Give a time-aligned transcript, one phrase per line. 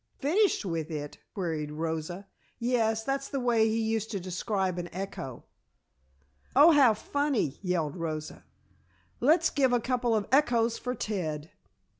[0.17, 2.25] "Finished with it?" queried Rosa.
[2.57, 5.43] "Yes; that's the way he used to describe an echo."
[6.55, 8.43] "Oh, how funny!" yelled Rosa.
[9.19, 11.51] "Let's give a couple of echoes for Ted."